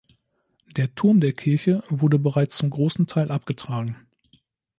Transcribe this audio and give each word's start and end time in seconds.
Der 0.77 0.95
Turm 0.95 1.19
der 1.19 1.31
Kirche 1.31 1.83
wurde 1.87 2.17
bereits 2.17 2.57
zum 2.57 2.71
großen 2.71 3.05
Teil 3.05 3.29
abgetragen. 3.29 4.07